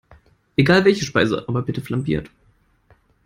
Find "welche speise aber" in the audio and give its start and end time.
0.83-1.61